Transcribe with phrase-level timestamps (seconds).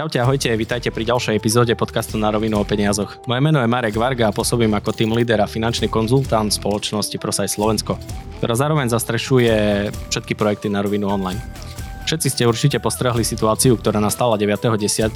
[0.00, 3.20] Čaute, ahojte, vítajte pri ďalšej epizóde podcastu Na rovinu o peniazoch.
[3.28, 7.52] Moje meno je Marek Varga a pôsobím ako tým líder a finančný konzultant spoločnosti Prosaj
[7.52, 8.00] Slovensko,
[8.40, 9.52] ktorá zároveň zastrešuje
[10.08, 11.36] všetky projekty na rovinu online.
[12.08, 15.12] Všetci ste určite postrehli situáciu, ktorá nastala 9.10.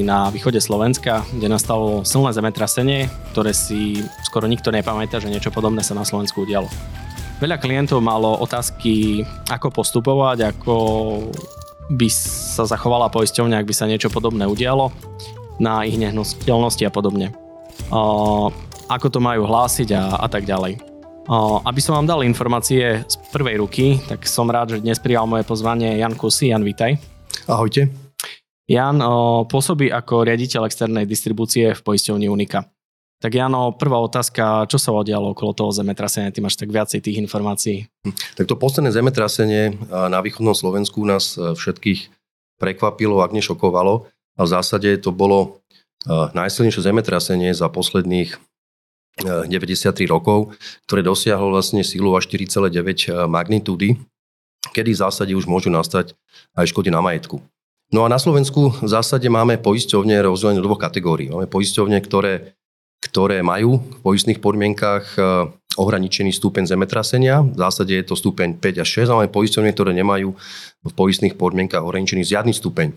[0.00, 5.84] na východe Slovenska, kde nastalo silné zemetrasenie, ktoré si skoro nikto nepamätá, že niečo podobné
[5.84, 6.72] sa na Slovensku udialo.
[7.36, 10.74] Veľa klientov malo otázky, ako postupovať, ako
[11.92, 14.88] by sa zachovala poisťovňa, ak by sa niečo podobné udialo
[15.60, 17.36] na ich nehnuteľnosti a podobne.
[17.92, 18.48] O,
[18.88, 20.80] ako to majú hlásiť a, a tak ďalej.
[21.28, 25.28] O, aby som vám dal informácie z prvej ruky, tak som rád, že dnes prijal
[25.28, 26.48] moje pozvanie Jan Kusy.
[26.48, 26.96] Jan, vítaj.
[27.44, 27.92] Ahojte.
[28.64, 32.64] Jan o, pôsobí ako riaditeľ externej distribúcie v poisťovni Unika.
[33.22, 36.34] Tak Jano, prvá otázka, čo sa udialo okolo toho zemetrasenia?
[36.34, 37.86] Ty máš tak viacej tých informácií.
[38.02, 38.18] Hm.
[38.34, 42.10] Tak to posledné zemetrasenie na východnom Slovensku nás e, všetkých
[42.58, 44.10] prekvapilo, ak nešokovalo.
[44.34, 45.62] A v zásade to bolo
[46.02, 48.34] e, najsilnejšie zemetrasenie za posledných
[49.22, 50.58] 93 e, rokov,
[50.90, 54.02] ktoré dosiahlo vlastne sílu až 4,9 magnitúdy,
[54.74, 56.18] kedy v zásade už môžu nastať
[56.58, 57.38] aj škody na majetku.
[57.94, 61.30] No a na Slovensku v zásade máme poisťovne rozdelené do dvoch kategórií.
[61.30, 62.58] Máme poisťovne, ktoré
[63.02, 67.42] ktoré majú v poistných podmienkach e, ohraničený stupeň zemetrasenia.
[67.42, 70.30] V zásade je to stupeň 5 až 6, ale poisťovne, ktoré nemajú
[70.86, 72.94] v poistných podmienkach ohraničený žiadny stupeň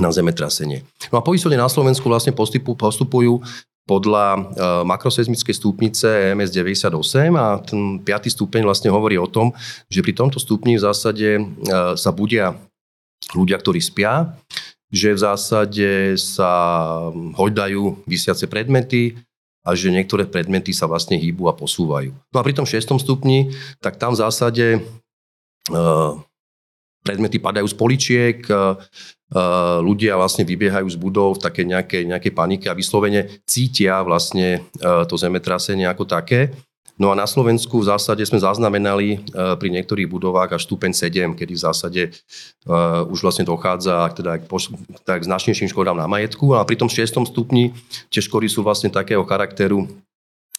[0.00, 0.88] na zemetrasenie.
[1.12, 3.40] No a poisťovne na Slovensku vlastne postupujú
[3.88, 4.42] podľa uh,
[4.84, 6.92] makroseizmickej stupnice EMS 98
[7.32, 9.56] a ten piatý stupeň vlastne hovorí o tom,
[9.88, 11.40] že pri tomto stupni v zásade
[11.96, 12.52] sa budia
[13.32, 14.32] ľudia, ktorí spia,
[14.88, 16.52] že v zásade sa
[17.12, 19.20] hoďajú vysiace predmety
[19.68, 22.16] a že niektoré predmety sa vlastne hýbu a posúvajú.
[22.32, 23.52] No a pri tom šiestom stupni,
[23.84, 24.66] tak tam v zásade
[25.68, 26.16] uh,
[27.04, 28.80] predmety padajú z poličiek, uh,
[29.84, 35.04] ľudia vlastne vybiehajú z budov v také nejakej, nejakej panike a vyslovene cítia vlastne uh,
[35.04, 36.48] to zemetrasenie ako také.
[36.98, 41.38] No a na Slovensku v zásade sme zaznamenali e, pri niektorých budovách až stupeň 7,
[41.38, 42.02] kedy v zásade
[42.66, 44.44] uh, už vlastne dochádza teda k,
[45.06, 46.58] tak značnejším škodám na majetku.
[46.58, 47.22] A pri tom 6.
[47.30, 47.70] stupni
[48.10, 49.86] tie škody sú vlastne takého charakteru,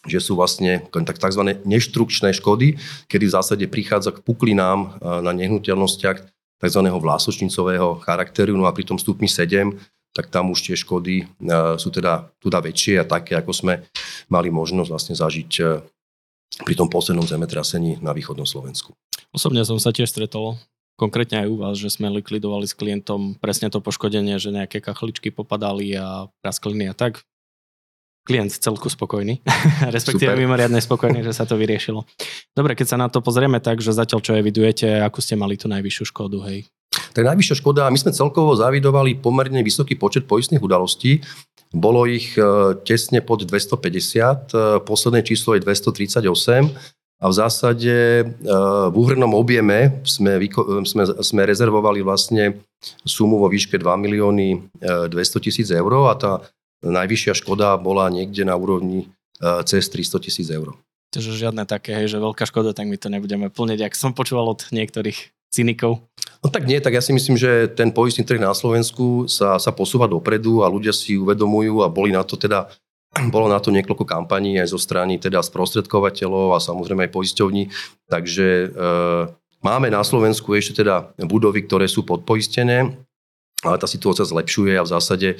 [0.08, 1.44] že sú vlastne tzv.
[1.68, 6.24] neštrukčné škody, kedy v zásade prichádza k puklinám e, na nehnuteľnostiach
[6.56, 6.82] tzv.
[6.88, 8.56] vlásočnicového charakteru.
[8.56, 9.76] No a pri tom stupni 7
[10.10, 11.22] tak tam už tie škody
[11.78, 13.86] sú teda, teda väčšie a také, ako sme
[14.26, 15.50] mali možnosť vlastne zažiť
[16.66, 18.94] pri tom poslednom zemetrasení na východnom Slovensku.
[19.30, 20.58] Osobne som sa tiež stretol
[21.00, 25.32] konkrétne aj u vás, že sme likvidovali s klientom presne to poškodenie, že nejaké kachličky
[25.32, 27.24] popadali a praskliny a tak.
[28.28, 29.40] Klient celku spokojný,
[29.96, 32.04] respektíve mimoriadne spokojný, že sa to vyriešilo.
[32.52, 35.72] Dobre, keď sa na to pozrieme tak, že zatiaľ čo evidujete, akú ste mali tú
[35.72, 36.68] najvyššiu škodu, hej?
[37.10, 41.22] Tak najvyššia škoda, my sme celkovo zavidovali pomerne vysoký počet poistných udalostí.
[41.70, 42.42] Bolo ich e,
[42.82, 46.26] tesne pod 250, e, posledné číslo je 238
[47.20, 48.24] a v zásade e,
[48.90, 50.42] v úhrnom objeme sme,
[50.82, 52.58] sme, sme rezervovali vlastne
[53.06, 56.32] sumu vo výške 2 milióny 200 tisíc eur a tá
[56.82, 59.06] najvyššia škoda bola niekde na úrovni
[59.68, 60.74] cez 300 tisíc eur.
[61.10, 64.54] Takže žiadne také, hej, že veľká škoda, tak my to nebudeme plniť, ak som počúval
[64.54, 66.06] od niektorých cynikov.
[66.40, 69.76] No tak nie, tak ja si myslím, že ten poistný trh na Slovensku sa, sa
[69.76, 72.72] posúva dopredu a ľudia si uvedomujú a boli na to teda
[73.34, 77.62] bolo na to niekoľko kampaní aj zo strany teda sprostredkovateľov a samozrejme aj poisťovní.
[78.08, 78.66] Takže e,
[79.60, 82.96] máme na Slovensku ešte teda budovy, ktoré sú podpoistené,
[83.60, 85.36] ale tá situácia zlepšuje a v zásade e,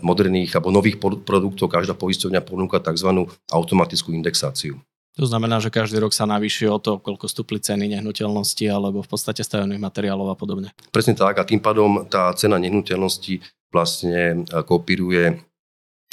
[0.00, 3.28] moderných alebo nových produktov každá poisťovňa ponúka tzv.
[3.52, 4.80] automatickú indexáciu.
[5.16, 9.08] To znamená, že každý rok sa navýši o to, koľko stúpli ceny nehnuteľnosti alebo v
[9.08, 10.76] podstate stavebných materiálov a podobne.
[10.92, 13.40] Presne tak a tým pádom tá cena nehnuteľnosti
[13.72, 15.34] vlastne e, kopíruje e,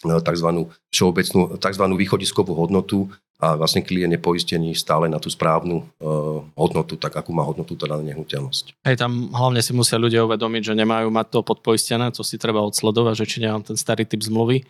[0.08, 0.50] tzv.
[0.88, 1.86] všeobecnú, tzv.
[2.00, 3.12] východiskovú hodnotu
[3.44, 7.76] a vlastne klient je poistený stále na tú správnu uh, hodnotu, tak akú má hodnotu
[7.76, 8.88] teda nehnuteľnosť.
[8.88, 12.64] Hej, tam hlavne si musia ľudia uvedomiť, že nemajú mať to podpoistené, to si treba
[12.64, 14.64] odsledovať, že či nemám ten starý typ zmluvy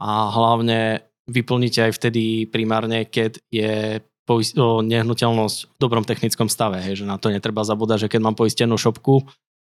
[0.00, 6.80] a hlavne vyplníte aj vtedy primárne, keď je poist- o nehnuteľnosť v dobrom technickom stave,
[6.80, 9.24] hej, že na to netreba zabúdať, že keď mám poistenú šopku,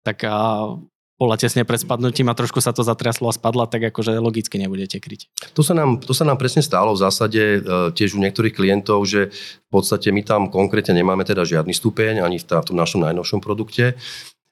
[0.05, 0.69] tak a
[1.15, 4.99] bola tesne pred spadnutím a trošku sa to zatriaslo a spadla, tak akože logicky nebudete
[4.99, 5.31] kryť.
[5.55, 7.59] To sa nám, to sa nám presne stalo v zásade e,
[7.95, 12.35] tiež u niektorých klientov, že v podstate my tam konkrétne nemáme teda žiadny stupeň ani
[12.35, 13.95] v, v tom našom najnovšom produkte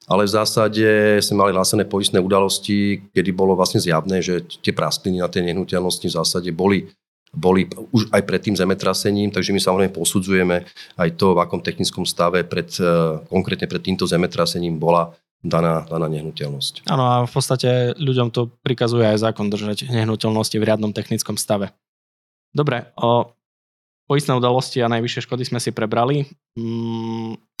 [0.04, 0.86] ale v zásade
[1.24, 6.04] sme mali hlásené poistné udalosti, kedy bolo vlastne zjavné, že tie praskliny na tej nehnuteľnosti
[6.04, 6.88] v zásade boli
[7.34, 10.62] boli už aj pred tým zemetrasením, takže my samozrejme posudzujeme
[10.94, 15.10] aj to, v akom technickom stave pred, e, konkrétne pred týmto zemetrasením bola
[15.42, 16.86] daná, daná nehnuteľnosť.
[16.86, 21.74] Áno a v podstate ľuďom to prikazuje aj zákon držať nehnuteľnosti v riadnom technickom stave.
[22.54, 23.34] Dobre, o
[24.06, 26.30] poistné udalosti a najvyššie škody sme si prebrali.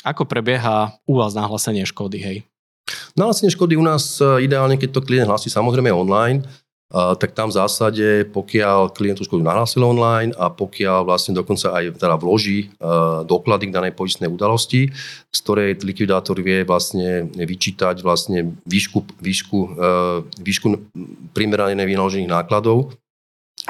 [0.04, 2.36] Ako prebieha u vás nahlásenie škody, hej?
[3.16, 6.44] Nahlásenie škody u nás e, ideálne, keď to klient hlási samozrejme online,
[6.94, 11.98] tak tam v zásade, pokiaľ klient tú škodu nahlásil online a pokiaľ vlastne dokonca aj
[11.98, 12.70] teda vloží
[13.26, 14.94] doklady k danej poistnej udalosti,
[15.26, 19.58] z ktorej likvidátor vie vlastne vyčítať vlastne výšku, výšku,
[20.38, 20.66] výšku
[21.34, 22.94] primeraných vynaložených nákladov,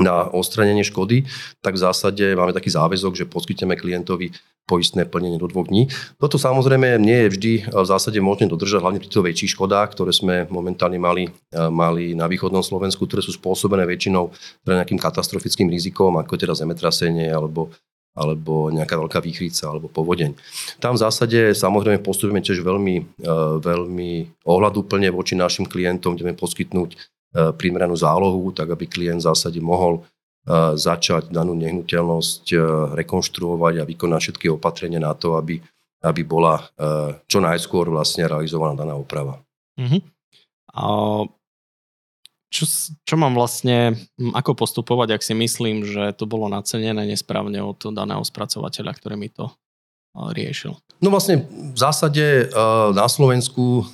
[0.02, 1.22] na odstranenie škody,
[1.62, 5.92] tak v zásade máme taký záväzok, že poskytneme klientovi poistné plnenie do dvoch dní.
[6.16, 10.08] Toto samozrejme nie je vždy v zásade možné dodržať, hlavne pri týchto väčších škodách, ktoré
[10.08, 14.32] sme momentálne mali, mali na východnom Slovensku, ktoré sú spôsobené väčšinou
[14.64, 17.70] pre nejakým katastrofickým rizikom, ako teda zemetrasenie alebo
[18.14, 20.38] alebo nejaká veľká výchrica alebo povodeň.
[20.78, 23.18] Tam v zásade samozrejme postupujeme tiež veľmi,
[23.58, 24.10] veľmi
[24.46, 26.94] ohľadúplne voči našim klientom, ideme poskytnúť
[27.34, 30.02] primeranú zálohu, tak aby klient v zásade mohol e,
[30.78, 32.58] začať danú nehnuteľnosť e,
[32.94, 35.58] rekonštruovať a vykonať všetky opatrenia na to, aby,
[36.06, 36.62] aby bola
[37.26, 39.42] čo najskôr vlastne realizovaná daná oprava.
[39.74, 40.00] Uh-huh.
[40.74, 40.84] A
[42.54, 42.70] čo,
[43.02, 43.98] čo mám vlastne,
[44.30, 49.26] ako postupovať, ak si myslím, že to bolo nacenené nesprávne od daného spracovateľa, ktorý mi
[49.26, 49.50] to
[50.14, 50.78] riešil?
[51.02, 52.46] No vlastne v zásade
[52.94, 53.90] na Slovensku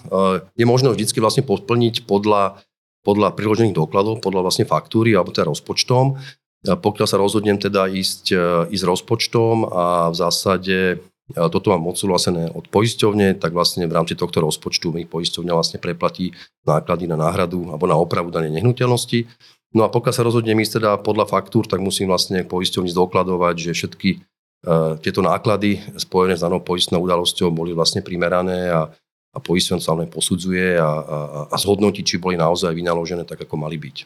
[0.53, 2.61] je možno vždy vlastne podplniť podľa
[3.01, 6.21] podľa priložených dokladov, podľa vlastne faktúry alebo teda rozpočtom.
[6.61, 10.97] Pokiaľ sa rozhodnem teda ísť, e, ísť rozpočtom a v zásade e,
[11.33, 16.37] toto mám odsúhlasené od poisťovne, tak vlastne v rámci tohto rozpočtu mi poisťovňa vlastne preplatí
[16.69, 19.25] náklady na náhradu alebo na opravu danej nehnuteľnosti.
[19.73, 23.71] No a pokiaľ sa rozhodnem ísť teda podľa faktúr, tak musím vlastne poisťovni zdokladovať, že
[23.71, 28.91] všetky uh, tieto náklady spojené s danou poistnou udalosťou boli vlastne primerané a
[29.31, 29.39] a
[29.79, 31.19] sa len posudzuje a, a,
[31.51, 33.97] a zhodnotí, či boli naozaj vynaložené tak, ako mali byť.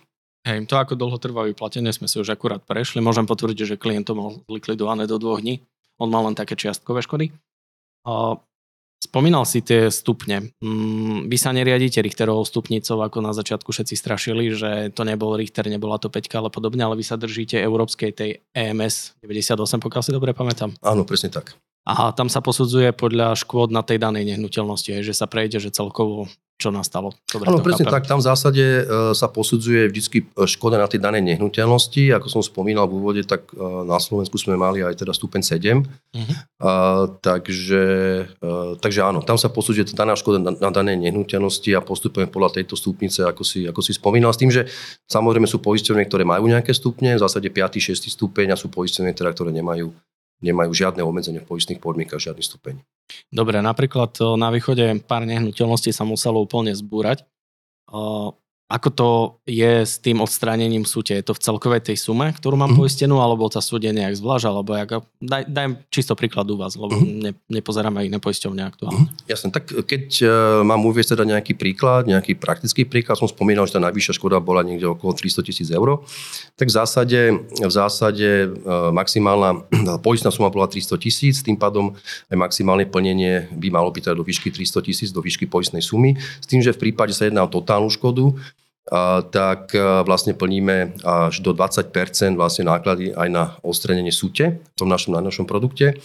[0.45, 3.01] Hej, to ako dlho trvá vyplatenie sme si už akurát prešli.
[3.01, 5.65] Môžem potvrdiť, že klient to mal likvidované do dvoch dní.
[5.97, 7.33] On mal len také čiastkové škody.
[8.05, 8.37] A
[9.01, 10.53] spomínal si tie stupne.
[10.61, 15.65] Mm, vy sa neriadíte Richterovou stupnicou, ako na začiatku všetci strašili, že to nebol Richter,
[15.69, 20.13] nebola to 5 ale podobne, ale vy sa držíte európskej tej EMS 98, pokiaľ si
[20.13, 20.77] dobre pamätám.
[20.85, 21.57] Áno, presne tak.
[21.85, 26.33] Aha, tam sa posudzuje podľa škôd na tej danej nehnuteľnosti, že sa prejde, že celkovo
[26.55, 27.11] čo nastalo.
[27.27, 27.95] Dobre, Áno, presne chápem.
[27.99, 28.07] tak.
[28.07, 28.83] Tam v zásade e,
[29.13, 32.15] sa posudzuje vždy e, škoda na tej danej nehnuteľnosti.
[32.15, 35.83] Ako som spomínal v úvode, tak e, na Slovensku sme mali aj teda stupeň 7.
[35.83, 36.35] Uh-huh.
[36.63, 36.71] A,
[37.19, 37.85] takže,
[38.79, 42.79] takže áno, tam sa posudzuje daná škoda na, na danej nehnuteľnosti a postupujeme podľa tejto
[42.79, 44.31] stupnice, ako si, ako si spomínal.
[44.31, 44.71] S tým, že
[45.11, 47.83] samozrejme sú poisťovne, ktoré majú nejaké stupne, v zásade 5.
[47.83, 48.15] 6.
[48.15, 49.91] stupeň a sú poisťovne, teda, ktoré nemajú
[50.45, 52.75] nemajú žiadne obmedzenie v poistných podmienkach, žiadny stupeň.
[53.33, 57.25] Dobre, napríklad na východe pár nehnuteľností sa muselo úplne zbúrať.
[58.75, 59.09] Ako to
[59.47, 61.15] je s tým odstránením súte?
[61.15, 62.83] Je to v celkovej tej sume, ktorú mám mm-hmm.
[62.83, 66.91] poistenú, alebo sa súde nejak zvlášť, alebo jak, daj, daj čisto príklad u vás, lebo
[66.91, 67.23] mm-hmm.
[67.23, 69.07] ne, nepozeráme iné poisťovne aktuálne.
[69.07, 69.31] Mm-hmm.
[69.31, 70.31] Jasne, tak keď uh,
[70.67, 74.67] mám uviezť teda nejaký príklad, nejaký praktický príklad, som spomínal, že tá najvyššia škoda bola
[74.67, 76.03] niekde okolo 300 tisíc eur,
[76.59, 77.21] tak v zásade,
[77.55, 79.63] v zásade uh, maximálna
[80.07, 81.95] poistná suma bola 300 tisíc, tým pádom
[82.27, 86.19] aj maximálne plnenie by malo byť teda do výšky 300 tisíc, do výšky poistnej sumy,
[86.19, 88.35] s tým, že v prípade sa jedná o totálnu škodu,
[89.33, 89.73] tak
[90.05, 91.89] vlastne plníme až do 20
[92.37, 95.97] vlastne náklady aj na odstranenie súte v tom našom, na našom produkte.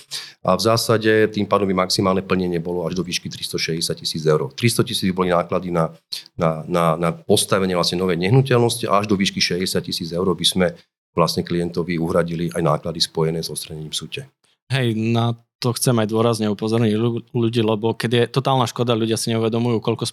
[0.47, 4.47] A v zásade tým pádom by maximálne plnenie bolo až do výšky 360 tisíc eur.
[4.55, 5.91] 300 tisíc boli náklady na,
[6.39, 10.45] na, na, na postavenie vlastne novej nehnuteľnosti a až do výšky 60 tisíc eur by
[10.47, 10.67] sme
[11.11, 14.31] vlastne klientovi uhradili aj náklady spojené s odstranením súte.
[14.71, 16.95] Hej, na to chcem aj dôrazne upozorniť
[17.35, 20.07] ľudí, lebo keď je totálna škoda, ľudia si neuvedomujú, koľko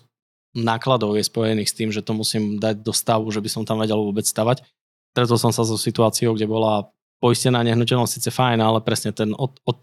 [0.57, 3.85] nákladov je spojených s tým, že to musím dať do stavu, že by som tam
[3.85, 4.65] vedel vôbec stavať.
[5.13, 6.89] Stretol som sa so situáciou, kde bola
[7.21, 9.81] poistená nehnuteľnosť síce fajn, ale presne ten od, od,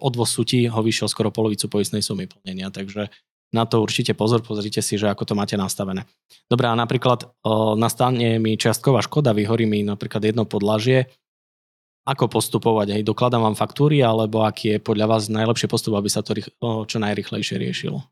[0.00, 3.08] odvoz súti ho vyšiel skoro polovicu poistnej sumy plnenia, takže
[3.50, 6.06] na to určite pozor, pozrite si, že ako to máte nastavené.
[6.46, 11.10] Dobre, a napríklad o, nastane mi čiastková škoda, vyhorí mi napríklad jedno podlažie,
[12.06, 12.96] ako postupovať?
[12.96, 16.48] Hej, dokladám vám faktúry, alebo aký je podľa vás najlepšie postup, aby sa to rých,
[16.62, 18.06] čo najrychlejšie riešilo?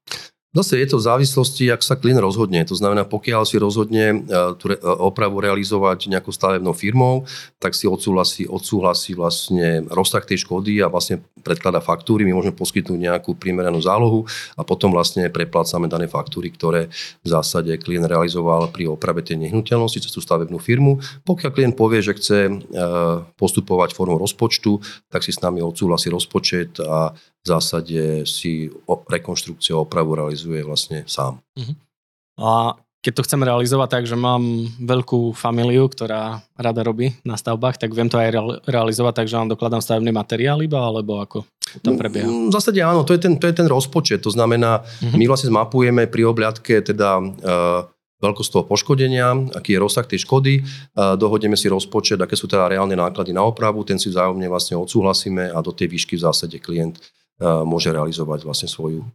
[0.48, 2.64] Zase je to v závislosti, ak sa klient rozhodne.
[2.64, 4.16] To znamená, pokiaľ si rozhodne e,
[4.56, 7.28] tú e, opravu realizovať nejakou stavebnou firmou,
[7.60, 12.96] tak si odsúhlasí, odsúhlasí vlastne rozsah tej škody a vlastne predkladá faktúry, my môžeme poskytnúť
[12.96, 14.24] nejakú primeranú zálohu
[14.56, 16.88] a potom vlastne preplácame dané faktúry, ktoré
[17.20, 20.96] v zásade klient realizoval pri oprave tej nehnuteľnosti cez tú stavebnú firmu.
[21.28, 22.52] Pokiaľ klient povie, že chce e,
[23.36, 24.80] postupovať formou rozpočtu,
[25.12, 27.12] tak si s nami odsúhlasí rozpočet a
[27.48, 31.40] zásade si rekonštrukciu a opravu realizuje vlastne sám.
[31.56, 31.74] Uh-huh.
[32.38, 34.42] A keď to chcem realizovať tak, že mám
[34.82, 38.34] veľkú familiu, ktorá rada robí na stavbách, tak viem to aj
[38.66, 41.46] realizovať tak, že vám dokladám stavebný materiál iba, alebo ako
[41.78, 42.26] to prebieha?
[42.26, 44.24] Mm, v zásade áno, to je ten, to je ten rozpočet.
[44.26, 45.14] To znamená, uh-huh.
[45.14, 47.86] my vlastne zmapujeme pri obľadke teda uh,
[48.18, 52.66] veľkosť toho poškodenia, aký je rozsah tej škody, uh, dohodneme si rozpočet, aké sú teda
[52.66, 56.58] reálne náklady na opravu, ten si vzájomne vlastne odsúhlasíme a do tej výšky v zásade
[56.58, 56.98] klient
[57.40, 59.06] môže realizovať vlastne svoju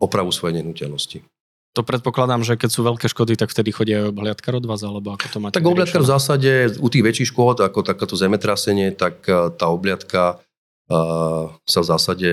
[0.00, 1.20] opravu svojej nehnuteľnosti.
[1.76, 5.12] To predpokladám, že keď sú veľké škody, tak vtedy chodí aj obhliadkar od vás, alebo
[5.12, 9.20] ako to máte Tak obhliadkar v zásade u tých väčších škôd, ako takéto zemetrasenie, tak
[9.28, 10.40] tá obhliadka
[11.68, 12.30] sa v zásade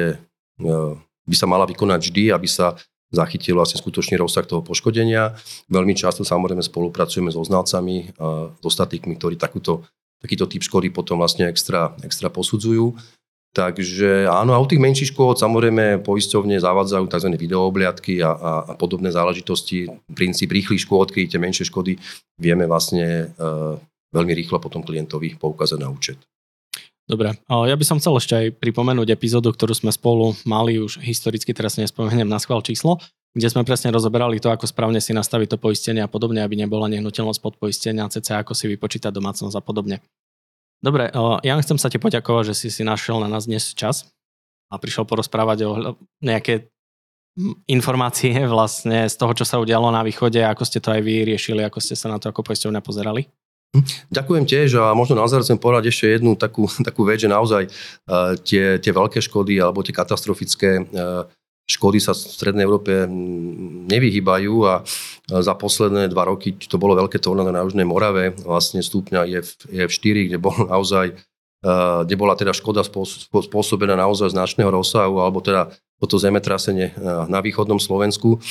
[1.28, 2.80] by sa mala vykonať vždy, aby sa
[3.14, 5.38] zachytil vlastne skutočný rozsah toho poškodenia.
[5.70, 9.86] Veľmi často samozrejme spolupracujeme s oznalcami, uh, s ostatníkmi, ktorí takúto,
[10.18, 12.98] takýto typ škody potom vlastne extra, extra posudzujú.
[13.54, 17.30] Takže áno, a u tých menších škôl samozrejme poisťovne zavádzajú tzv.
[17.38, 19.94] videoobliadky a, a, a podobné záležitosti.
[20.10, 22.02] Princíp rýchlych škôd, keď tie menšie škody
[22.42, 23.46] vieme vlastne e,
[24.10, 26.18] veľmi rýchlo potom klientovi poukázať na účet.
[27.04, 31.52] Dobre, ja by som chcel ešte aj pripomenúť epizódu, ktorú sme spolu mali už historicky,
[31.52, 32.96] teraz nespomeniem na schvál číslo,
[33.36, 36.88] kde sme presne rozoberali to, ako správne si nastaviť to poistenie a podobne, aby nebola
[36.88, 40.00] nehnuteľnosť pod poistenia, cca ako si vypočítať domácnosť a podobne.
[40.84, 41.08] Dobre,
[41.48, 44.12] ja chcem sa ti poďakovať, že si si našiel na nás dnes čas
[44.68, 45.72] a prišiel porozprávať o
[46.20, 46.68] nejaké
[47.72, 51.64] informácie vlastne z toho, čo sa udialo na východe, ako ste to aj vy riešili,
[51.64, 53.32] ako ste sa na to ako poisťovňa pozerali.
[54.14, 57.74] Ďakujem tiež a možno na záver chcem povedať ešte jednu takú, takú vec, že naozaj
[57.74, 61.26] uh, tie, tie veľké škody alebo tie katastrofické uh,
[61.64, 63.08] škody sa v Strednej Európe
[63.88, 64.84] nevyhýbajú a
[65.32, 69.52] za posledné dva roky to bolo veľké tornádo na Južnej Morave, vlastne stupňa je v,
[69.72, 71.16] je v 4, kde bol naozaj
[72.04, 76.92] kde bola teda škoda spôsobená naozaj značného rozsahu, alebo teda toto zemetrasenie
[77.32, 78.44] na východnom Slovensku,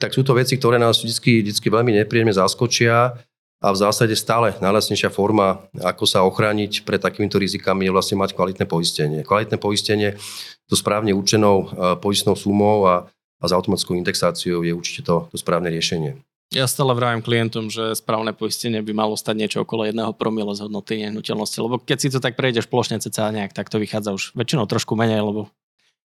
[0.00, 3.20] tak sú to veci, ktoré nás vždy, vždy veľmi nepríjemne zaskočia
[3.64, 8.36] a v zásade stále najlasnejšia forma, ako sa ochrániť pred takýmito rizikami, je vlastne mať
[8.36, 9.24] kvalitné poistenie.
[9.24, 10.20] Kvalitné poistenie
[10.68, 11.66] so správne určenou e,
[11.96, 13.08] poistnou sumou a,
[13.40, 16.20] a s automatickou indexáciou je určite to, to správne riešenie.
[16.52, 20.68] Ja stále vravím klientom, že správne poistenie by malo stať niečo okolo jedného promila z
[20.68, 24.36] hodnoty nehnuteľnosti, lebo keď si to tak prejdeš plošne ceca nejak, tak to vychádza už
[24.36, 25.48] väčšinou trošku menej, lebo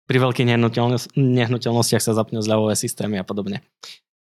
[0.08, 0.48] pri veľkých
[1.16, 3.60] nehnuteľnostiach sa zapnú zľavové systémy a podobne.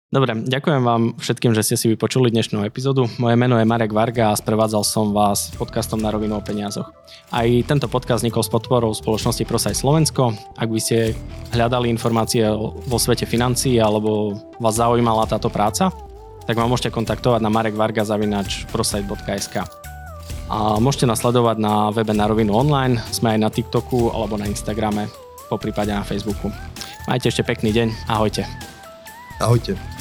[0.08, 3.12] Dobre, ďakujem vám všetkým, že ste si vypočuli dnešnú epizódu.
[3.20, 6.88] Moje meno je Marek Varga a sprevádzal som vás podcastom na rovinu o peniazoch.
[7.28, 10.32] Aj tento podcast vznikol s podporou spoločnosti Prosaj Slovensko.
[10.56, 11.12] Ak by ste
[11.52, 12.40] hľadali informácie
[12.88, 15.92] vo svete financií alebo vás zaujímala táto práca,
[16.48, 19.56] tak ma môžete kontaktovať na marekvarga.prosaj.sk
[20.48, 24.48] a môžete nás sledovať na webe na rovinu online, sme aj na TikToku alebo na
[24.48, 25.12] Instagrame,
[25.52, 26.48] po prípade na Facebooku.
[27.04, 28.48] Majte ešte pekný deň, ahojte.
[29.44, 29.97] Ahojte.